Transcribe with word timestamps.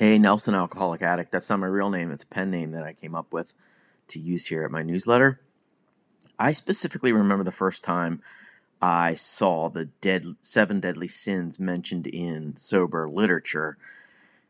Hey, 0.00 0.18
Nelson 0.18 0.54
Alcoholic 0.54 1.02
Addict. 1.02 1.30
That's 1.30 1.50
not 1.50 1.58
my 1.58 1.66
real 1.66 1.90
name. 1.90 2.10
It's 2.10 2.22
a 2.22 2.26
pen 2.26 2.50
name 2.50 2.70
that 2.70 2.84
I 2.84 2.94
came 2.94 3.14
up 3.14 3.34
with 3.34 3.52
to 4.08 4.18
use 4.18 4.46
here 4.46 4.64
at 4.64 4.70
my 4.70 4.82
newsletter. 4.82 5.42
I 6.38 6.52
specifically 6.52 7.12
remember 7.12 7.44
the 7.44 7.52
first 7.52 7.84
time 7.84 8.22
I 8.80 9.12
saw 9.12 9.68
the 9.68 9.90
dead, 10.00 10.24
seven 10.40 10.80
deadly 10.80 11.06
sins 11.06 11.60
mentioned 11.60 12.06
in 12.06 12.56
sober 12.56 13.10
literature 13.10 13.76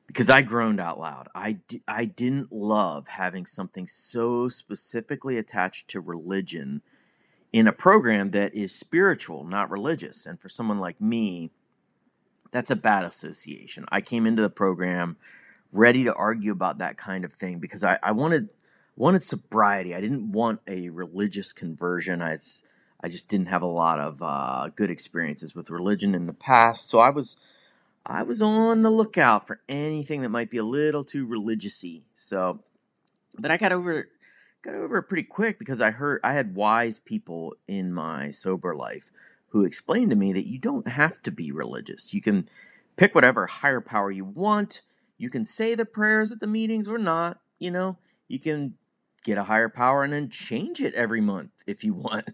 because 0.06 0.30
I 0.30 0.42
groaned 0.42 0.78
out 0.78 1.00
loud. 1.00 1.26
I, 1.34 1.54
di- 1.66 1.82
I 1.88 2.04
didn't 2.04 2.52
love 2.52 3.08
having 3.08 3.44
something 3.44 3.88
so 3.88 4.46
specifically 4.46 5.36
attached 5.36 5.88
to 5.88 6.00
religion 6.00 6.80
in 7.52 7.66
a 7.66 7.72
program 7.72 8.28
that 8.28 8.54
is 8.54 8.72
spiritual, 8.72 9.42
not 9.42 9.68
religious. 9.68 10.26
And 10.26 10.40
for 10.40 10.48
someone 10.48 10.78
like 10.78 11.00
me, 11.00 11.50
that's 12.52 12.70
a 12.70 12.76
bad 12.76 13.04
association. 13.04 13.84
I 13.88 14.00
came 14.00 14.26
into 14.26 14.42
the 14.42 14.48
program 14.48 15.16
ready 15.72 16.04
to 16.04 16.14
argue 16.14 16.52
about 16.52 16.78
that 16.78 16.96
kind 16.96 17.24
of 17.24 17.32
thing 17.32 17.58
because 17.58 17.84
I, 17.84 17.98
I 18.02 18.12
wanted 18.12 18.48
wanted 18.96 19.22
sobriety. 19.22 19.94
I 19.94 20.00
didn't 20.00 20.32
want 20.32 20.60
a 20.66 20.90
religious 20.90 21.52
conversion. 21.52 22.22
I 22.22 22.38
I 23.02 23.08
just 23.08 23.28
didn't 23.28 23.48
have 23.48 23.62
a 23.62 23.66
lot 23.66 23.98
of 23.98 24.22
uh, 24.22 24.68
good 24.74 24.90
experiences 24.90 25.54
with 25.54 25.70
religion 25.70 26.14
in 26.14 26.26
the 26.26 26.32
past, 26.32 26.88
so 26.88 26.98
I 27.00 27.10
was 27.10 27.36
I 28.04 28.22
was 28.22 28.42
on 28.42 28.82
the 28.82 28.90
lookout 28.90 29.46
for 29.46 29.60
anything 29.68 30.22
that 30.22 30.30
might 30.30 30.50
be 30.50 30.58
a 30.58 30.64
little 30.64 31.04
too 31.04 31.26
religiousy. 31.26 32.02
So, 32.14 32.60
but 33.38 33.50
I 33.50 33.56
got 33.56 33.72
over 33.72 34.08
got 34.62 34.74
over 34.74 34.98
it 34.98 35.04
pretty 35.04 35.22
quick 35.22 35.58
because 35.58 35.80
I 35.80 35.90
heard 35.90 36.20
I 36.24 36.32
had 36.32 36.54
wise 36.54 36.98
people 36.98 37.54
in 37.66 37.92
my 37.92 38.30
sober 38.30 38.74
life 38.74 39.10
who 39.48 39.64
explained 39.64 40.10
to 40.10 40.16
me 40.16 40.32
that 40.32 40.46
you 40.46 40.58
don't 40.58 40.88
have 40.88 41.22
to 41.22 41.30
be 41.30 41.52
religious. 41.52 42.14
You 42.14 42.22
can 42.22 42.48
pick 42.96 43.14
whatever 43.14 43.46
higher 43.46 43.80
power 43.80 44.10
you 44.10 44.24
want 44.24 44.82
you 45.20 45.28
can 45.28 45.44
say 45.44 45.74
the 45.74 45.84
prayers 45.84 46.32
at 46.32 46.40
the 46.40 46.46
meetings 46.46 46.88
or 46.88 46.96
not. 46.96 47.40
You 47.58 47.70
know, 47.70 47.98
you 48.26 48.38
can 48.38 48.74
get 49.22 49.36
a 49.36 49.44
higher 49.44 49.68
power 49.68 50.02
and 50.02 50.10
then 50.10 50.30
change 50.30 50.80
it 50.80 50.94
every 50.94 51.20
month 51.20 51.50
if 51.66 51.84
you 51.84 51.92
want. 51.92 52.32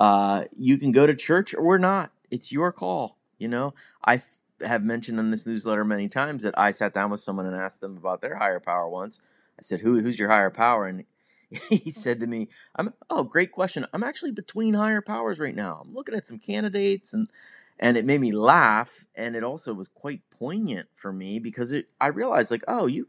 Uh, 0.00 0.44
you 0.56 0.78
can 0.78 0.90
go 0.90 1.06
to 1.06 1.14
church 1.14 1.54
or 1.54 1.78
not. 1.78 2.10
It's 2.30 2.50
your 2.50 2.72
call. 2.72 3.18
You 3.38 3.46
know, 3.46 3.72
I 4.04 4.14
f- 4.14 4.38
have 4.66 4.82
mentioned 4.82 5.20
in 5.20 5.30
this 5.30 5.46
newsletter 5.46 5.84
many 5.84 6.08
times 6.08 6.42
that 6.42 6.58
I 6.58 6.72
sat 6.72 6.92
down 6.92 7.10
with 7.10 7.20
someone 7.20 7.46
and 7.46 7.54
asked 7.54 7.80
them 7.80 7.96
about 7.96 8.20
their 8.20 8.34
higher 8.34 8.58
power 8.58 8.88
once. 8.88 9.20
I 9.56 9.62
said, 9.62 9.80
"Who 9.80 10.00
who's 10.00 10.18
your 10.18 10.28
higher 10.28 10.50
power?" 10.50 10.86
And 10.86 11.04
he 11.70 11.90
said 11.90 12.18
to 12.18 12.26
me, 12.26 12.48
"I'm 12.74 12.94
oh, 13.10 13.22
great 13.22 13.52
question. 13.52 13.86
I'm 13.92 14.02
actually 14.02 14.32
between 14.32 14.74
higher 14.74 15.00
powers 15.00 15.38
right 15.38 15.54
now. 15.54 15.82
I'm 15.84 15.94
looking 15.94 16.16
at 16.16 16.26
some 16.26 16.40
candidates 16.40 17.14
and 17.14 17.28
and 17.78 17.96
it 17.96 18.04
made 18.04 18.20
me 18.20 18.32
laugh 18.32 19.06
and 19.14 19.36
it 19.36 19.44
also 19.44 19.72
was 19.72 19.88
quite 19.88 20.22
poignant 20.30 20.88
for 20.94 21.12
me 21.12 21.38
because 21.38 21.72
it 21.72 21.88
i 22.00 22.06
realized 22.06 22.50
like 22.50 22.64
oh 22.68 22.86
you 22.86 23.08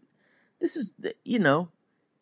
this 0.60 0.76
is 0.76 0.94
the, 1.00 1.14
you 1.24 1.40
know 1.40 1.70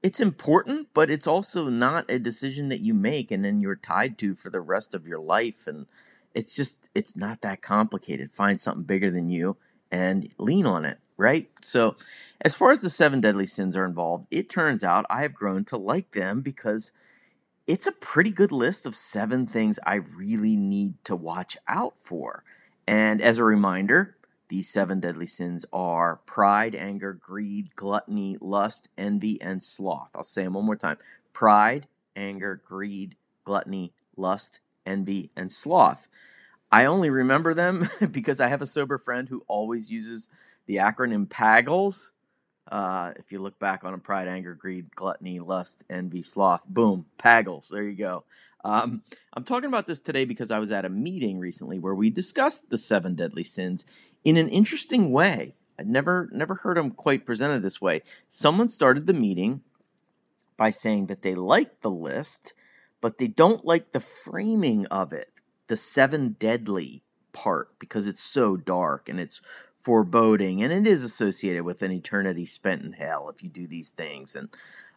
it's 0.04 0.20
important 0.20 0.88
but 0.94 1.10
it's 1.10 1.28
also 1.28 1.70
not 1.70 2.10
a 2.10 2.20
decision 2.20 2.70
that 2.70 2.82
you 2.82 2.94
make 2.94 3.32
and 3.32 3.44
then 3.44 3.60
you're 3.60 3.76
tied 3.76 4.18
to 4.18 4.36
for 4.36 4.50
the 4.50 4.62
rest 4.62 4.94
of 4.94 5.08
your 5.08 5.20
life 5.20 5.68
and 5.68 5.86
it's 6.34 6.56
just 6.56 6.90
it's 6.94 7.16
not 7.16 7.42
that 7.42 7.62
complicated. 7.64 8.32
Find 8.32 8.60
something 8.60 8.84
bigger 8.84 9.10
than 9.10 9.30
you 9.30 9.58
and 9.92 10.34
lean 10.38 10.66
on 10.66 10.86
it 10.86 11.00
right? 11.20 11.50
So 11.62 11.96
as 12.42 12.54
far 12.54 12.70
as 12.70 12.82
the 12.82 12.92
seven 12.92 13.22
deadly 13.22 13.48
sins 13.48 13.76
are 13.76 13.86
involved 13.86 14.28
it 14.30 14.50
turns 14.50 14.84
out 14.84 15.06
i 15.10 15.22
have 15.22 15.34
grown 15.34 15.66
to 15.66 15.78
like 15.78 16.12
them 16.12 16.42
because 16.42 16.92
it's 17.68 17.86
a 17.86 17.92
pretty 17.92 18.32
good 18.32 18.54
list 18.54 18.86
of 18.86 18.96
seven 18.96 19.46
things 19.46 19.80
I 19.86 19.96
really 19.96 20.56
need 20.56 21.04
to 21.06 21.16
watch 21.16 21.58
out 21.68 22.00
for. 22.00 22.44
And 22.88 23.22
as 23.22 23.38
a 23.38 23.44
reminder, 23.44 24.16
these 24.48 24.70
seven 24.70 25.02
deadly 25.02 25.28
sins 25.28 25.66
are 25.74 26.22
pride, 26.26 26.76
anger, 26.76 27.14
greed, 27.14 27.76
gluttony, 27.76 28.38
lust, 28.40 28.88
envy, 28.98 29.42
and 29.42 29.62
sloth. 29.62 30.12
I'll 30.16 30.24
say 30.24 30.46
them 30.46 30.54
one 30.54 30.66
more 30.66 30.78
time 30.78 30.98
pride, 31.34 31.88
anger, 32.16 32.62
greed, 32.66 33.16
gluttony, 33.44 33.94
lust, 34.16 34.62
envy, 34.86 35.30
and 35.36 35.52
sloth. 35.52 36.08
I 36.72 36.86
only 36.86 37.10
remember 37.10 37.54
them 37.54 37.88
because 38.12 38.40
I 38.40 38.48
have 38.48 38.62
a 38.62 38.68
sober 38.68 38.98
friend 38.98 39.28
who 39.30 39.44
always 39.48 39.92
uses 39.92 40.30
the 40.66 40.78
acronym 40.78 41.30
PAGGLES 41.30 42.14
uh, 42.72 43.14
if 43.18 43.32
you 43.32 43.40
look 43.40 43.60
back 43.60 43.84
on 43.84 43.94
a 43.94 43.98
pride, 43.98 44.28
anger, 44.28 44.54
greed, 44.54 44.94
gluttony, 44.96 45.40
lust, 45.40 45.84
envy, 45.90 46.22
sloth, 46.22 46.68
boom, 46.68 47.06
PAGGLES. 47.18 47.70
There 47.70 47.84
you 47.84 47.96
go. 47.96 48.24
Um, 48.64 49.04
I'm 49.34 49.44
talking 49.44 49.70
about 49.70 49.88
this 49.88 50.02
today 50.02 50.26
because 50.26 50.52
I 50.52 50.60
was 50.60 50.72
at 50.72 50.86
a 50.86 50.90
meeting 50.90 51.40
recently 51.40 51.80
where 51.80 51.96
we 51.96 52.10
discussed 52.10 52.70
the 52.70 52.78
seven 52.78 53.16
deadly 53.16 53.44
sins 53.44 53.86
in 54.26 54.36
an 54.36 54.50
interesting 54.50 55.12
way. 55.12 55.54
I'd 55.80 55.88
never 55.88 56.28
never 56.34 56.56
heard 56.56 56.78
them 56.78 56.92
quite 56.92 57.26
presented 57.26 57.62
this 57.62 57.80
way. 57.80 58.02
Someone 58.28 58.68
started 58.68 59.06
the 59.06 59.14
meeting 59.14 59.62
by 60.58 60.72
saying 60.72 61.06
that 61.06 61.22
they 61.22 61.36
like 61.36 61.82
the 61.82 61.90
list, 61.90 62.54
but 63.00 63.20
they 63.20 63.28
don't 63.28 63.64
like 63.64 63.92
the 63.92 64.00
framing 64.00 64.88
of 64.88 65.14
it, 65.14 65.42
the 65.68 65.78
seven 65.78 66.36
deadly 66.40 67.04
part, 67.32 67.78
because 67.80 68.08
it's 68.08 68.24
so 68.24 68.58
dark 68.58 69.08
and 69.08 69.20
it's 69.20 69.40
foreboding, 69.88 70.62
and 70.62 70.74
it 70.74 70.86
is 70.86 71.02
associated 71.02 71.64
with 71.64 71.82
an 71.82 71.94
eternity 71.94 72.46
spent 72.46 72.84
in 72.84 72.92
hell 72.92 73.30
if 73.30 73.42
you 73.42 73.48
do 73.48 73.66
these 73.66 73.90
things. 73.90 74.36
And 74.36 74.50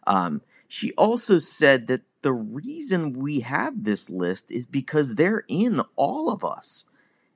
um, 0.05 0.41
she 0.67 0.91
also 0.95 1.37
said 1.37 1.87
that 1.87 2.01
the 2.23 2.33
reason 2.33 3.13
we 3.13 3.39
have 3.39 3.83
this 3.83 4.09
list 4.09 4.51
is 4.51 4.65
because 4.65 5.15
they're 5.15 5.45
in 5.47 5.81
all 5.95 6.29
of 6.29 6.43
us, 6.43 6.83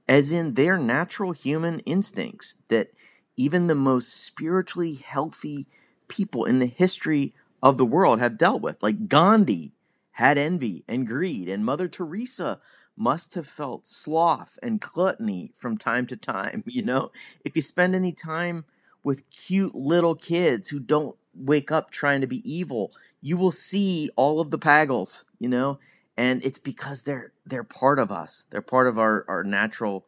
as 0.05 0.33
in 0.33 0.55
their 0.55 0.77
natural 0.77 1.31
human 1.31 1.79
instincts 1.85 2.57
that 2.67 2.89
even 3.37 3.67
the 3.67 3.73
most 3.73 4.13
spiritually 4.13 4.95
healthy 4.95 5.65
people 6.09 6.43
in 6.43 6.59
the 6.59 6.65
history 6.65 7.33
of 7.63 7.77
the 7.77 7.85
world 7.85 8.19
have 8.19 8.37
dealt 8.37 8.61
with. 8.61 8.83
Like 8.83 9.07
Gandhi 9.07 9.71
had 10.11 10.37
envy 10.37 10.83
and 10.89 11.07
greed, 11.07 11.47
and 11.47 11.63
Mother 11.63 11.87
Teresa 11.87 12.59
must 12.97 13.35
have 13.35 13.47
felt 13.47 13.85
sloth 13.85 14.59
and 14.63 14.79
gluttony 14.79 15.51
from 15.55 15.77
time 15.77 16.07
to 16.07 16.17
time. 16.17 16.63
You 16.67 16.83
know, 16.83 17.11
if 17.45 17.55
you 17.55 17.61
spend 17.61 17.95
any 17.95 18.11
time 18.11 18.65
with 19.03 19.29
cute 19.29 19.75
little 19.75 20.15
kids 20.15 20.67
who 20.69 20.79
don't 20.79 21.15
wake 21.35 21.71
up 21.71 21.91
trying 21.91 22.21
to 22.21 22.27
be 22.27 22.49
evil, 22.49 22.91
you 23.21 23.37
will 23.37 23.51
see 23.51 24.09
all 24.15 24.39
of 24.39 24.51
the 24.51 24.59
PAGGLES, 24.59 25.25
you 25.39 25.49
know, 25.49 25.79
and 26.17 26.43
it's 26.45 26.59
because 26.59 27.03
they're 27.03 27.33
they're 27.45 27.63
part 27.63 27.99
of 27.99 28.11
us. 28.11 28.47
They're 28.51 28.61
part 28.61 28.87
of 28.87 28.99
our 28.99 29.25
our 29.27 29.43
natural 29.43 30.05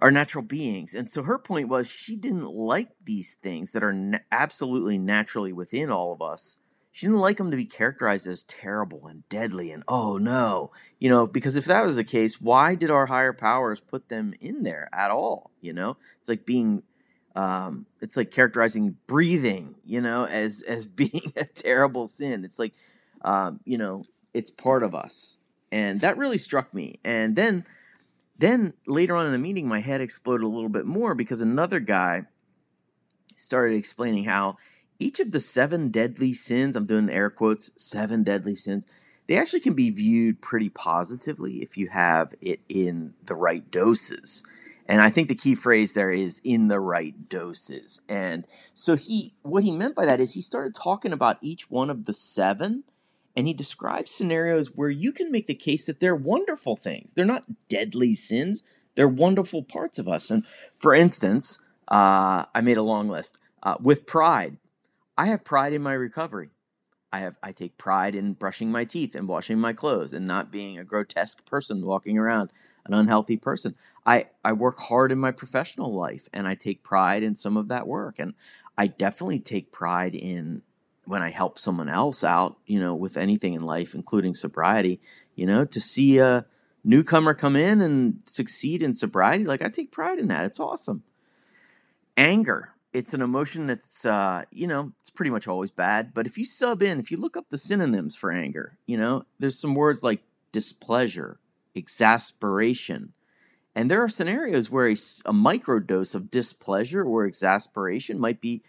our 0.00 0.10
natural 0.10 0.44
beings. 0.44 0.94
And 0.94 1.08
so 1.10 1.22
her 1.24 1.38
point 1.38 1.68
was 1.68 1.90
she 1.90 2.16
didn't 2.16 2.46
like 2.52 2.90
these 3.04 3.34
things 3.36 3.72
that 3.72 3.82
are 3.82 3.92
na- 3.92 4.18
absolutely 4.30 4.98
naturally 4.98 5.52
within 5.52 5.90
all 5.90 6.12
of 6.12 6.22
us 6.22 6.60
she 6.98 7.06
didn't 7.06 7.20
like 7.20 7.36
them 7.36 7.50
to 7.50 7.56
be 7.56 7.64
characterized 7.64 8.26
as 8.26 8.42
terrible 8.42 9.06
and 9.06 9.28
deadly 9.28 9.70
and 9.70 9.84
oh 9.86 10.16
no 10.16 10.72
you 10.98 11.08
know 11.08 11.26
because 11.26 11.56
if 11.56 11.66
that 11.66 11.84
was 11.84 11.96
the 11.96 12.04
case 12.04 12.40
why 12.40 12.74
did 12.74 12.90
our 12.90 13.06
higher 13.06 13.32
powers 13.32 13.80
put 13.80 14.08
them 14.08 14.34
in 14.40 14.62
there 14.62 14.88
at 14.92 15.10
all 15.10 15.52
you 15.60 15.72
know? 15.72 15.96
It's 16.18 16.28
like 16.28 16.44
being 16.44 16.82
um, 17.36 17.86
it's 18.00 18.16
like 18.16 18.30
characterizing 18.30 18.96
breathing 19.06 19.76
you 19.84 20.00
know 20.00 20.24
as 20.24 20.62
as 20.62 20.86
being 21.02 21.32
a 21.36 21.44
terrible 21.44 22.06
sin. 22.06 22.44
It's 22.44 22.58
like 22.58 22.74
um, 23.22 23.60
you 23.64 23.78
know 23.78 24.04
it's 24.34 24.50
part 24.50 24.82
of 24.82 24.94
us. 24.94 25.38
And 25.70 26.00
that 26.00 26.16
really 26.16 26.38
struck 26.38 26.72
me. 26.72 26.98
And 27.04 27.36
then 27.36 27.64
then 28.38 28.72
later 28.86 29.16
on 29.16 29.26
in 29.26 29.32
the 29.32 29.38
meeting 29.38 29.68
my 29.68 29.80
head 29.80 30.00
exploded 30.00 30.44
a 30.44 30.48
little 30.48 30.68
bit 30.68 30.86
more 30.86 31.14
because 31.14 31.40
another 31.40 31.80
guy 31.80 32.22
started 33.36 33.76
explaining 33.76 34.24
how 34.24 34.56
each 34.98 35.20
of 35.20 35.30
the 35.30 35.40
seven 35.40 35.90
deadly 35.90 36.32
sins, 36.32 36.76
I'm 36.76 36.86
doing 36.86 37.10
air 37.10 37.30
quotes, 37.30 37.70
seven 37.76 38.22
deadly 38.22 38.56
sins, 38.56 38.86
they 39.26 39.36
actually 39.36 39.60
can 39.60 39.74
be 39.74 39.90
viewed 39.90 40.40
pretty 40.40 40.70
positively 40.70 41.62
if 41.62 41.76
you 41.76 41.88
have 41.88 42.34
it 42.40 42.60
in 42.68 43.14
the 43.24 43.34
right 43.34 43.70
doses. 43.70 44.42
And 44.86 45.02
I 45.02 45.10
think 45.10 45.28
the 45.28 45.34
key 45.34 45.54
phrase 45.54 45.92
there 45.92 46.10
is 46.10 46.40
in 46.44 46.68
the 46.68 46.80
right 46.80 47.28
doses. 47.28 48.00
And 48.08 48.46
so 48.72 48.96
he 48.96 49.32
what 49.42 49.62
he 49.62 49.70
meant 49.70 49.94
by 49.94 50.06
that 50.06 50.18
is 50.18 50.32
he 50.32 50.40
started 50.40 50.74
talking 50.74 51.12
about 51.12 51.36
each 51.42 51.70
one 51.70 51.90
of 51.90 52.06
the 52.06 52.14
seven 52.14 52.84
and 53.36 53.46
he 53.46 53.52
describes 53.52 54.10
scenarios 54.10 54.74
where 54.74 54.88
you 54.88 55.12
can 55.12 55.30
make 55.30 55.46
the 55.46 55.54
case 55.54 55.84
that 55.86 56.00
they're 56.00 56.16
wonderful 56.16 56.74
things. 56.74 57.12
They're 57.12 57.26
not 57.26 57.68
deadly 57.68 58.14
sins, 58.14 58.62
they're 58.94 59.06
wonderful 59.06 59.62
parts 59.62 59.98
of 59.98 60.08
us. 60.08 60.30
And 60.30 60.44
for 60.78 60.94
instance, 60.94 61.60
uh, 61.88 62.46
I 62.54 62.62
made 62.62 62.78
a 62.78 62.82
long 62.82 63.08
list. 63.08 63.38
Uh, 63.62 63.76
with 63.80 64.06
pride, 64.06 64.56
I 65.18 65.26
have 65.26 65.44
pride 65.44 65.72
in 65.72 65.82
my 65.82 65.94
recovery. 65.94 66.50
I 67.12 67.18
have 67.20 67.38
I 67.42 67.50
take 67.50 67.76
pride 67.76 68.14
in 68.14 68.34
brushing 68.34 68.70
my 68.70 68.84
teeth 68.84 69.16
and 69.16 69.26
washing 69.26 69.58
my 69.58 69.72
clothes 69.72 70.12
and 70.12 70.26
not 70.26 70.52
being 70.52 70.78
a 70.78 70.84
grotesque 70.84 71.44
person 71.44 71.84
walking 71.84 72.18
around, 72.18 72.50
an 72.86 72.94
unhealthy 72.94 73.36
person. 73.36 73.74
I, 74.06 74.26
I 74.44 74.52
work 74.52 74.78
hard 74.78 75.10
in 75.10 75.18
my 75.18 75.32
professional 75.32 75.92
life 75.92 76.28
and 76.32 76.46
I 76.46 76.54
take 76.54 76.84
pride 76.84 77.24
in 77.24 77.34
some 77.34 77.56
of 77.56 77.66
that 77.68 77.88
work. 77.88 78.20
And 78.20 78.34
I 78.76 78.86
definitely 78.86 79.40
take 79.40 79.72
pride 79.72 80.14
in 80.14 80.62
when 81.04 81.22
I 81.22 81.30
help 81.30 81.58
someone 81.58 81.88
else 81.88 82.22
out, 82.22 82.58
you 82.66 82.78
know, 82.78 82.94
with 82.94 83.16
anything 83.16 83.54
in 83.54 83.62
life, 83.62 83.94
including 83.94 84.34
sobriety, 84.34 85.00
you 85.34 85.46
know, 85.46 85.64
to 85.64 85.80
see 85.80 86.18
a 86.18 86.46
newcomer 86.84 87.34
come 87.34 87.56
in 87.56 87.80
and 87.80 88.20
succeed 88.24 88.82
in 88.82 88.92
sobriety, 88.92 89.44
like 89.44 89.62
I 89.62 89.68
take 89.68 89.90
pride 89.90 90.18
in 90.18 90.28
that. 90.28 90.44
It's 90.44 90.60
awesome. 90.60 91.02
Anger 92.16 92.74
it's 92.92 93.14
an 93.14 93.22
emotion 93.22 93.66
that's 93.66 94.04
uh, 94.04 94.42
you 94.50 94.66
know 94.66 94.92
it's 95.00 95.10
pretty 95.10 95.30
much 95.30 95.46
always 95.46 95.70
bad. 95.70 96.12
But 96.14 96.26
if 96.26 96.38
you 96.38 96.44
sub 96.44 96.82
in, 96.82 96.98
if 96.98 97.10
you 97.10 97.16
look 97.16 97.36
up 97.36 97.50
the 97.50 97.58
synonyms 97.58 98.16
for 98.16 98.32
anger, 98.32 98.78
you 98.86 98.96
know 98.96 99.24
there's 99.38 99.58
some 99.58 99.74
words 99.74 100.02
like 100.02 100.20
displeasure, 100.52 101.38
exasperation, 101.74 103.12
and 103.74 103.90
there 103.90 104.02
are 104.02 104.08
scenarios 104.08 104.70
where 104.70 104.88
a, 104.88 104.92
a 104.92 105.32
microdose 105.32 106.14
of 106.14 106.30
displeasure 106.30 107.04
or 107.04 107.26
exasperation 107.26 108.18
might 108.18 108.40
be 108.40 108.62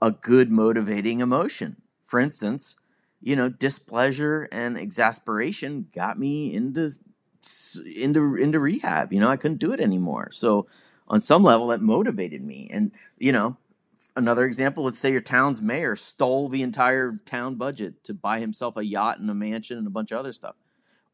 a 0.00 0.10
good 0.10 0.50
motivating 0.50 1.20
emotion. 1.20 1.76
For 2.04 2.20
instance, 2.20 2.76
you 3.20 3.36
know, 3.36 3.48
displeasure 3.48 4.48
and 4.52 4.76
exasperation 4.76 5.88
got 5.94 6.18
me 6.18 6.52
into 6.52 6.92
into 7.96 8.36
into 8.36 8.60
rehab. 8.60 9.12
You 9.12 9.20
know, 9.20 9.28
I 9.28 9.36
couldn't 9.36 9.58
do 9.58 9.72
it 9.72 9.80
anymore. 9.80 10.28
So 10.32 10.66
on 11.12 11.20
some 11.20 11.44
level 11.44 11.68
that 11.68 11.82
motivated 11.82 12.42
me. 12.42 12.68
And, 12.72 12.90
you 13.18 13.30
know, 13.30 13.56
another 14.16 14.46
example, 14.46 14.84
let's 14.84 14.98
say 14.98 15.12
your 15.12 15.20
town's 15.20 15.60
mayor 15.60 15.94
stole 15.94 16.48
the 16.48 16.62
entire 16.62 17.20
town 17.26 17.56
budget 17.56 18.02
to 18.04 18.14
buy 18.14 18.40
himself 18.40 18.76
a 18.78 18.84
yacht 18.84 19.20
and 19.20 19.30
a 19.30 19.34
mansion 19.34 19.78
and 19.78 19.86
a 19.86 19.90
bunch 19.90 20.10
of 20.10 20.18
other 20.18 20.32
stuff. 20.32 20.56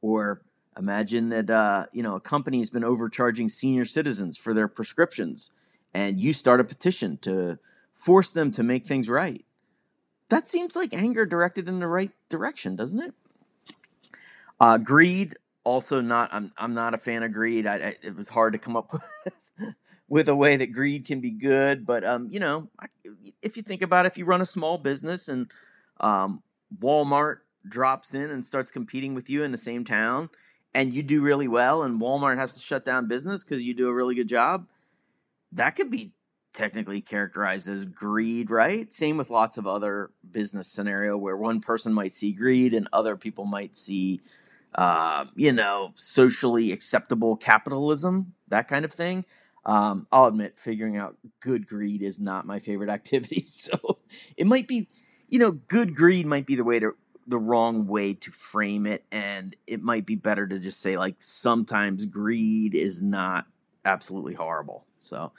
Or 0.00 0.41
imagine 0.79 1.31
that, 1.31 1.50
uh, 1.50 1.87
you 1.93 2.05
know, 2.05 2.15
a 2.15 2.21
company 2.21 2.61
has 2.61 2.71
been 2.71 2.85
overcharging 2.85 3.49
senior 3.49 3.85
citizens 3.85 4.39
for 4.39 4.55
their 4.55 4.69
prescriptions 4.69 5.50
and 5.93 6.21
you 6.21 6.33
start 6.33 6.61
a 6.61 6.65
petition 6.65 7.19
to 7.19 7.59
force 7.93 8.31
them 8.31 8.53
to 8.53 8.62
make 8.62 8.87
things 8.87 9.09
right. 9.09 9.45
That 10.29 10.47
seems 10.47 10.77
like 10.77 10.95
anger 10.95 11.27
directed 11.27 11.69
in 11.69 11.81
the 11.81 11.89
right 11.89 12.12
direction, 12.29 12.77
doesn't 12.77 13.00
it? 13.00 13.15
Uh, 14.61 14.79
greed, 14.79 15.35
also 15.65 16.00
not. 16.00 16.29
I'm 16.33 16.53
I'm 16.59 16.75
not 16.75 16.93
a 16.95 16.99
fan 16.99 17.23
of 17.23 17.33
greed. 17.33 17.67
I, 17.67 17.75
I, 17.75 17.97
it 18.03 18.15
was 18.15 18.29
hard 18.29 18.53
to 18.53 18.59
come 18.59 18.77
up 18.77 18.93
with 19.25 19.33
with 20.08 20.28
a 20.28 20.34
way 20.34 20.56
that 20.56 20.72
greed 20.72 21.05
can 21.05 21.20
be 21.20 21.31
good. 21.31 21.87
But 21.87 22.05
um, 22.05 22.28
you 22.31 22.40
know, 22.40 22.70
if 23.43 23.56
you 23.56 23.62
think 23.62 23.82
about 23.82 24.06
it, 24.06 24.12
if 24.12 24.19
you 24.19 24.25
run 24.25 24.40
a 24.40 24.46
small 24.46 24.78
business 24.78 25.28
and 25.28 25.50
um, 26.00 26.43
Walmart 26.81 27.38
drops 27.69 28.14
in 28.14 28.31
and 28.31 28.44
starts 28.44 28.70
competing 28.70 29.14
with 29.14 29.28
you 29.28 29.44
in 29.44 29.52
the 29.52 29.58
same 29.58 29.84
town, 29.84 30.31
and 30.75 30.94
you 30.94 31.02
do 31.02 31.22
really 31.22 31.49
well, 31.49 31.82
and 31.82 32.00
Walmart 32.00 32.38
has 32.38 32.55
to 32.55 32.60
shut 32.60 32.84
down 32.84 33.08
business 33.08 33.44
because 33.44 33.62
you 33.62 33.75
do 33.75 33.88
a 33.88 33.94
really 33.94 34.14
good 34.14 34.28
job, 34.28 34.66
that 35.52 35.70
could 35.76 35.90
be 35.90 36.12
technically 36.52 37.00
characterized 37.00 37.69
as 37.69 37.87
greed, 37.87 38.50
right? 38.50 38.93
Same 38.93 39.16
with 39.16 39.31
lots 39.31 39.58
of 39.58 39.69
other 39.69 40.11
business 40.31 40.66
scenario 40.66 41.16
where 41.16 41.37
one 41.37 41.61
person 41.61 41.93
might 41.93 42.12
see 42.12 42.32
greed 42.32 42.75
and 42.75 42.88
other 42.93 43.16
people 43.16 43.44
might 43.44 43.76
see, 43.76 44.20
uh, 44.75 45.25
you 45.37 45.52
know, 45.52 45.93
socially 45.94 46.72
acceptable 46.72 47.37
capitalism, 47.37 48.34
that 48.49 48.66
kind 48.66 48.84
of 48.84 48.93
thing. 48.93 49.25
Um, 49.64 50.06
I'll 50.10 50.26
admit, 50.26 50.58
figuring 50.58 50.96
out 50.96 51.16
good 51.40 51.66
greed 51.66 52.02
is 52.02 52.19
not 52.20 52.46
my 52.46 52.58
favorite 52.58 52.90
activity. 52.99 53.43
So 53.43 53.99
it 54.37 54.46
might 54.46 54.69
be, 54.69 54.88
you 55.28 55.38
know, 55.38 55.52
good 55.52 55.94
greed 55.94 56.26
might 56.26 56.46
be 56.46 56.55
the 56.55 56.64
way 56.64 56.78
to 56.78 56.93
the 57.26 57.38
wrong 57.38 57.87
way 57.87 58.14
to 58.14 58.31
frame 58.31 58.87
it, 58.87 59.05
and 59.12 59.55
it 59.66 59.82
might 59.82 60.06
be 60.06 60.14
better 60.14 60.46
to 60.46 60.58
just 60.58 60.81
say 60.81 60.96
like 60.96 61.16
sometimes 61.19 62.06
greed 62.06 62.75
is 62.75 63.02
not 63.02 63.46
absolutely 63.84 64.34
horrible. 64.34 64.87
So 64.99 65.32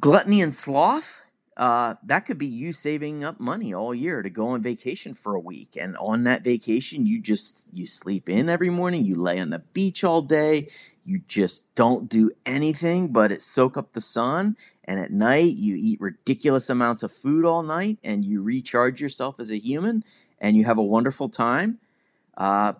gluttony 0.00 0.40
and 0.40 0.54
sloth 0.54 1.22
uh, 1.58 1.94
that 2.04 2.20
could 2.20 2.38
be 2.38 2.46
you 2.46 2.72
saving 2.72 3.24
up 3.24 3.40
money 3.40 3.74
all 3.74 3.94
year 3.94 4.22
to 4.22 4.30
go 4.30 4.48
on 4.48 4.62
vacation 4.62 5.12
for 5.12 5.34
a 5.34 5.40
week 5.40 5.76
and 5.78 5.96
on 5.96 6.22
that 6.24 6.44
vacation 6.44 7.04
you 7.04 7.20
just 7.20 7.68
you 7.74 7.84
sleep 7.84 8.28
in 8.28 8.48
every 8.48 8.70
morning 8.70 9.04
you 9.04 9.16
lay 9.16 9.40
on 9.40 9.50
the 9.50 9.58
beach 9.58 10.04
all 10.04 10.22
day 10.22 10.68
you 11.04 11.20
just 11.26 11.74
don't 11.74 12.08
do 12.08 12.30
anything 12.46 13.08
but 13.08 13.42
soak 13.42 13.76
up 13.76 13.92
the 13.92 14.00
sun 14.00 14.56
and 14.84 15.00
at 15.00 15.10
night 15.10 15.54
you 15.56 15.74
eat 15.76 16.00
ridiculous 16.00 16.70
amounts 16.70 17.02
of 17.02 17.12
food 17.12 17.44
all 17.44 17.62
night 17.62 17.98
and 18.04 18.24
you 18.24 18.40
recharge 18.40 19.00
yourself 19.00 19.40
as 19.40 19.50
a 19.50 19.58
human 19.58 20.04
and 20.40 20.56
you 20.56 20.64
have 20.64 20.78
a 20.78 20.82
wonderful 20.82 21.28
time. 21.28 21.78
Uh, 22.36 22.74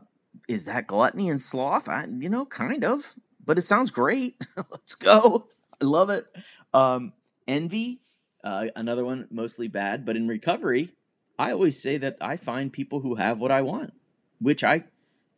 is 0.48 0.66
that 0.66 0.86
gluttony 0.86 1.28
and 1.28 1.40
sloth? 1.40 1.88
I, 1.88 2.06
you 2.18 2.28
know 2.28 2.46
kind 2.46 2.84
of 2.84 3.14
but 3.48 3.58
it 3.58 3.62
sounds 3.62 3.90
great. 3.90 4.36
Let's 4.70 4.94
go. 4.94 5.48
I 5.80 5.84
love 5.86 6.10
it. 6.10 6.26
Um, 6.74 7.14
envy 7.48 7.98
uh, 8.44 8.66
another 8.76 9.04
one, 9.04 9.26
mostly 9.30 9.68
bad. 9.68 10.04
But 10.04 10.16
in 10.16 10.28
recovery, 10.28 10.90
I 11.38 11.52
always 11.52 11.80
say 11.80 11.96
that 11.98 12.16
I 12.20 12.36
find 12.36 12.72
people 12.72 13.00
who 13.00 13.16
have 13.16 13.38
what 13.38 13.50
I 13.50 13.62
want, 13.62 13.94
which 14.40 14.64
I 14.64 14.84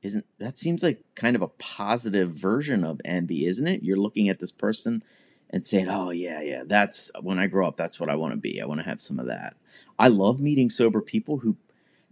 isn't. 0.03 0.27
That 0.39 0.59
seems 0.59 0.83
like 0.83 1.03
kind 1.15 1.37
of 1.37 1.43
a 1.43 1.49
positive 1.49 2.31
version 2.31 2.85
of 2.85 3.01
envy, 3.05 3.47
isn't 3.47 3.67
it? 3.67 3.83
You're 3.83 3.97
looking 3.97 4.29
at 4.29 4.39
this 4.39 4.53
person 4.53 5.03
and 5.51 5.67
saying, 5.67 5.89
"Oh 5.89 6.11
yeah, 6.11 6.41
yeah, 6.41 6.63
that's 6.65 7.11
when 7.21 7.39
I 7.39 7.47
grow 7.47 7.67
up. 7.67 7.77
That's 7.77 8.01
what 8.01 8.11
I 8.11 8.17
want 8.17 8.33
to 8.33 8.39
be. 8.39 8.61
I 8.61 8.67
want 8.67 8.81
to 8.81 8.89
have 8.89 9.01
some 9.01 9.19
of 9.19 9.27
that." 9.27 9.57
I 9.99 10.09
love 10.09 10.41
meeting 10.41 10.71
sober 10.71 11.03
people 11.03 11.39
who 11.39 11.57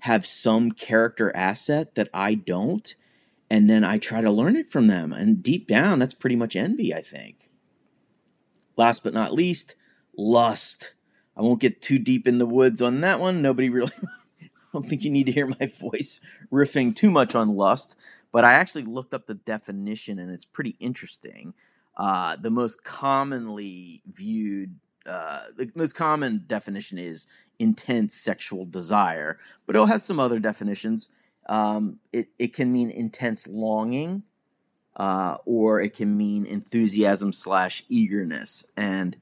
have 0.00 0.26
some 0.26 0.72
character 0.72 1.34
asset 1.34 1.94
that 1.94 2.08
I 2.12 2.34
don't, 2.34 2.94
and 3.50 3.68
then 3.68 3.84
I 3.84 3.98
try 3.98 4.20
to 4.20 4.30
learn 4.30 4.56
it 4.56 4.68
from 4.68 4.86
them. 4.86 5.12
And 5.12 5.42
deep 5.42 5.66
down, 5.66 5.98
that's 5.98 6.14
pretty 6.14 6.36
much 6.36 6.54
envy, 6.54 6.94
I 6.94 7.00
think. 7.00 7.48
Last 8.76 9.02
but 9.02 9.14
not 9.14 9.32
least, 9.32 9.74
lust. 10.18 10.92
I 11.36 11.40
won't 11.40 11.60
get 11.60 11.80
too 11.80 11.98
deep 11.98 12.26
in 12.26 12.38
the 12.38 12.46
woods 12.46 12.82
on 12.82 13.00
that 13.00 13.20
one. 13.20 13.40
Nobody 13.40 13.70
really, 13.70 13.92
I 14.42 14.48
don't 14.72 14.86
think 14.86 15.04
you 15.04 15.10
need 15.10 15.26
to 15.26 15.32
hear 15.32 15.46
my 15.46 15.66
voice 15.80 16.20
riffing 16.52 16.94
too 16.94 17.10
much 17.10 17.34
on 17.34 17.56
lust, 17.56 17.96
but 18.32 18.44
I 18.44 18.54
actually 18.54 18.82
looked 18.82 19.14
up 19.14 19.26
the 19.26 19.34
definition 19.34 20.18
and 20.18 20.30
it's 20.30 20.44
pretty 20.44 20.76
interesting. 20.80 21.54
Uh, 21.96 22.36
the 22.36 22.50
most 22.50 22.84
commonly 22.84 24.02
viewed, 24.06 24.74
uh, 25.06 25.40
the 25.56 25.70
most 25.74 25.94
common 25.94 26.44
definition 26.46 26.98
is 26.98 27.26
intense 27.58 28.14
sexual 28.14 28.64
desire, 28.66 29.38
but 29.66 29.74
it 29.74 29.88
has 29.88 30.04
some 30.04 30.20
other 30.20 30.38
definitions. 30.38 31.08
Um, 31.48 31.98
it, 32.12 32.28
it 32.38 32.54
can 32.54 32.70
mean 32.70 32.90
intense 32.90 33.46
longing, 33.46 34.22
uh, 34.96 35.38
or 35.44 35.80
it 35.80 35.94
can 35.94 36.16
mean 36.16 36.44
enthusiasm 36.44 37.32
slash 37.32 37.84
eagerness. 37.88 38.64
And 38.76 39.16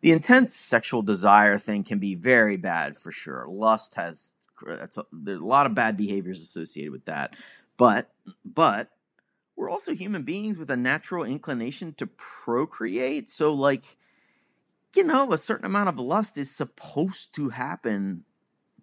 the 0.00 0.12
intense 0.12 0.54
sexual 0.54 1.02
desire 1.02 1.58
thing 1.58 1.84
can 1.84 1.98
be 1.98 2.14
very 2.14 2.56
bad 2.56 2.96
for 2.96 3.12
sure. 3.12 3.46
Lust 3.48 3.94
has 3.94 4.34
that's 4.66 4.98
a, 4.98 5.06
there's 5.12 5.40
a 5.40 5.44
lot 5.44 5.66
of 5.66 5.74
bad 5.74 5.96
behaviors 5.96 6.40
associated 6.40 6.92
with 6.92 7.04
that. 7.06 7.34
But 7.76 8.10
but 8.44 8.90
we're 9.56 9.70
also 9.70 9.94
human 9.94 10.22
beings 10.22 10.58
with 10.58 10.70
a 10.70 10.76
natural 10.76 11.24
inclination 11.24 11.94
to 11.94 12.06
procreate. 12.06 13.28
So 13.28 13.52
like 13.52 13.98
you 14.96 15.04
know, 15.04 15.32
a 15.32 15.38
certain 15.38 15.66
amount 15.66 15.88
of 15.88 15.98
lust 15.98 16.36
is 16.36 16.50
supposed 16.50 17.34
to 17.36 17.50
happen 17.50 18.24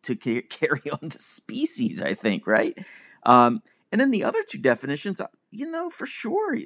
to 0.03 0.15
carry 0.15 0.81
on 0.91 1.09
the 1.09 1.19
species, 1.19 2.01
I 2.01 2.13
think, 2.13 2.47
right? 2.47 2.77
Um, 3.23 3.61
and 3.91 3.99
then 3.99 4.11
the 4.11 4.23
other 4.23 4.43
two 4.43 4.57
definitions, 4.57 5.19
uh, 5.19 5.27
you 5.51 5.69
know, 5.69 5.89
for 5.89 6.05
sure, 6.05 6.57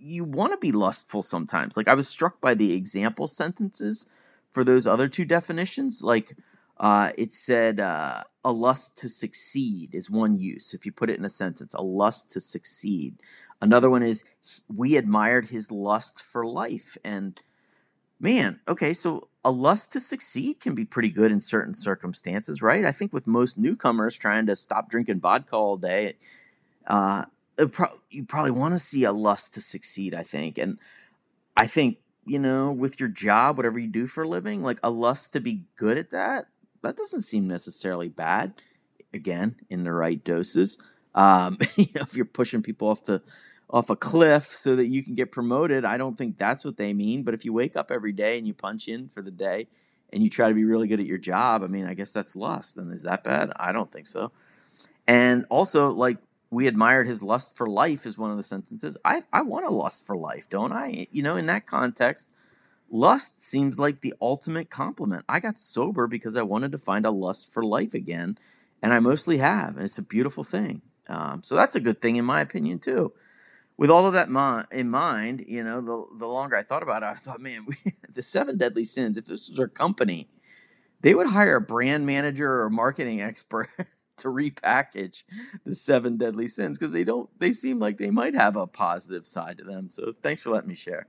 you 0.00 0.24
want 0.24 0.52
to 0.52 0.58
be 0.58 0.72
lustful 0.72 1.22
sometimes. 1.22 1.76
Like 1.76 1.88
I 1.88 1.94
was 1.94 2.08
struck 2.08 2.40
by 2.40 2.54
the 2.54 2.72
example 2.72 3.28
sentences 3.28 4.06
for 4.50 4.64
those 4.64 4.86
other 4.86 5.08
two 5.08 5.24
definitions. 5.24 6.02
Like 6.02 6.36
uh, 6.78 7.10
it 7.16 7.32
said, 7.32 7.80
uh, 7.80 8.22
a 8.44 8.52
lust 8.52 8.96
to 8.98 9.08
succeed 9.08 9.94
is 9.94 10.10
one 10.10 10.38
use. 10.38 10.74
If 10.74 10.84
you 10.84 10.92
put 10.92 11.10
it 11.10 11.18
in 11.18 11.24
a 11.24 11.30
sentence, 11.30 11.74
a 11.74 11.82
lust 11.82 12.30
to 12.32 12.40
succeed. 12.40 13.16
Another 13.62 13.88
one 13.88 14.02
is 14.02 14.24
we 14.74 14.96
admired 14.96 15.46
his 15.46 15.70
lust 15.70 16.22
for 16.22 16.44
life. 16.44 16.96
And 17.04 17.40
man, 18.20 18.60
okay, 18.68 18.92
so 18.92 19.28
a 19.44 19.50
lust 19.50 19.92
to 19.92 20.00
succeed 20.00 20.60
can 20.60 20.74
be 20.74 20.84
pretty 20.84 21.08
good 21.10 21.32
in 21.32 21.40
certain 21.40 21.74
circumstances, 21.74 22.60
right? 22.62 22.84
I 22.84 22.92
think 22.92 23.12
with 23.12 23.26
most 23.26 23.58
newcomers 23.58 24.16
trying 24.16 24.46
to 24.46 24.56
stop 24.56 24.90
drinking 24.90 25.20
vodka 25.20 25.56
all 25.56 25.76
day, 25.76 26.16
uh, 26.86 27.24
pro- 27.72 28.00
you 28.10 28.24
probably 28.24 28.50
want 28.50 28.74
to 28.74 28.78
see 28.78 29.04
a 29.04 29.12
lust 29.12 29.54
to 29.54 29.60
succeed. 29.60 30.14
I 30.14 30.22
think, 30.22 30.58
and 30.58 30.78
I 31.56 31.66
think 31.66 31.98
you 32.26 32.38
know, 32.38 32.72
with 32.72 32.98
your 32.98 33.08
job, 33.08 33.56
whatever 33.56 33.78
you 33.78 33.88
do 33.88 34.06
for 34.06 34.24
a 34.24 34.28
living, 34.28 34.62
like 34.62 34.80
a 34.82 34.90
lust 34.90 35.32
to 35.34 35.40
be 35.40 35.64
good 35.76 35.98
at 35.98 36.10
that, 36.10 36.46
that 36.82 36.96
doesn't 36.96 37.22
seem 37.22 37.46
necessarily 37.46 38.08
bad. 38.08 38.54
Again, 39.12 39.56
in 39.70 39.84
the 39.84 39.92
right 39.92 40.22
doses. 40.24 40.76
Um, 41.14 41.58
you 41.76 41.86
know, 41.94 42.02
if 42.02 42.16
you're 42.16 42.24
pushing 42.24 42.62
people 42.62 42.88
off 42.88 43.04
the 43.04 43.22
off 43.70 43.90
a 43.90 43.96
cliff 43.96 44.44
so 44.44 44.76
that 44.76 44.86
you 44.86 45.02
can 45.02 45.14
get 45.14 45.32
promoted, 45.32 45.84
I 45.84 45.96
don't 45.96 46.18
think 46.18 46.38
that's 46.38 46.64
what 46.64 46.76
they 46.76 46.92
mean. 46.92 47.22
But 47.22 47.34
if 47.34 47.44
you 47.44 47.52
wake 47.52 47.76
up 47.76 47.90
every 47.90 48.12
day 48.12 48.38
and 48.38 48.46
you 48.46 48.54
punch 48.54 48.88
in 48.88 49.08
for 49.08 49.22
the 49.22 49.30
day 49.30 49.68
and 50.12 50.22
you 50.22 50.30
try 50.30 50.48
to 50.48 50.54
be 50.54 50.64
really 50.64 50.86
good 50.86 51.00
at 51.00 51.06
your 51.06 51.18
job, 51.18 51.62
I 51.62 51.66
mean, 51.66 51.86
I 51.86 51.94
guess 51.94 52.12
that's 52.12 52.36
lust. 52.36 52.76
And 52.76 52.92
is 52.92 53.04
that 53.04 53.24
bad? 53.24 53.52
I 53.56 53.72
don't 53.72 53.90
think 53.90 54.06
so. 54.06 54.32
And 55.06 55.46
also, 55.50 55.90
like 55.90 56.18
we 56.54 56.68
admired 56.68 57.06
his 57.06 57.22
lust 57.22 57.56
for 57.56 57.68
life 57.68 58.06
is 58.06 58.18
one 58.18 58.30
of 58.30 58.36
the 58.38 58.42
sentences. 58.42 58.96
I, 59.04 59.22
I 59.32 59.42
want 59.42 59.66
a 59.66 59.70
lust 59.70 60.06
for 60.06 60.16
life, 60.16 60.48
don't 60.50 60.72
I? 60.72 61.06
You 61.12 61.22
know, 61.22 61.36
in 61.36 61.46
that 61.46 61.66
context, 61.66 62.30
lust 62.90 63.40
seems 63.40 63.78
like 63.78 64.00
the 64.00 64.14
ultimate 64.20 64.70
compliment. 64.70 65.24
I 65.28 65.40
got 65.40 65.58
sober 65.58 66.06
because 66.06 66.36
I 66.36 66.42
wanted 66.42 66.72
to 66.72 66.78
find 66.78 67.06
a 67.06 67.10
lust 67.10 67.52
for 67.52 67.64
life 67.64 67.94
again, 67.94 68.38
and 68.82 68.92
I 68.92 69.00
mostly 69.00 69.38
have, 69.38 69.76
and 69.76 69.84
it's 69.84 69.98
a 69.98 70.02
beautiful 70.02 70.44
thing. 70.44 70.82
Um, 71.08 71.42
so 71.42 71.56
that's 71.56 71.76
a 71.76 71.80
good 71.80 72.00
thing 72.00 72.16
in 72.16 72.24
my 72.24 72.40
opinion 72.40 72.78
too. 72.78 73.12
with 73.76 73.90
all 73.90 74.06
of 74.06 74.14
that 74.14 74.28
in 74.72 74.90
mind, 74.90 75.44
you 75.48 75.64
know, 75.64 75.80
the 75.80 76.18
the 76.18 76.28
longer 76.28 76.56
I 76.56 76.62
thought 76.62 76.82
about 76.82 77.02
it, 77.02 77.06
I 77.06 77.14
thought, 77.14 77.40
man, 77.40 77.66
we, 77.68 77.76
the 78.10 78.22
seven 78.22 78.56
deadly 78.58 78.84
sins. 78.84 79.18
If 79.18 79.26
this 79.26 79.48
was 79.50 79.58
our 79.58 79.68
company, 79.68 80.28
they 81.02 81.14
would 81.14 81.28
hire 81.28 81.56
a 81.56 81.60
brand 81.60 82.06
manager 82.06 82.62
or 82.62 82.70
marketing 82.70 83.22
expert 83.22 83.68
to 84.18 84.28
repackage 84.28 85.24
the 85.64 85.74
seven 85.74 86.16
deadly 86.16 86.48
sins 86.48 86.78
because 86.78 86.92
they 86.92 87.04
don't. 87.04 87.28
They 87.40 87.52
seem 87.52 87.78
like 87.78 87.98
they 87.98 88.10
might 88.10 88.34
have 88.34 88.56
a 88.56 88.66
positive 88.66 89.26
side 89.26 89.58
to 89.58 89.64
them. 89.64 89.90
So 89.90 90.14
thanks 90.22 90.42
for 90.42 90.50
letting 90.50 90.68
me 90.68 90.74
share. 90.76 91.06